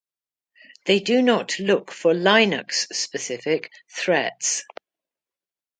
They 0.87 0.99
do 0.99 1.21
not 1.21 1.59
look 1.59 1.91
for 1.91 2.11
Linux-specific 2.15 3.69
threats. 3.87 4.65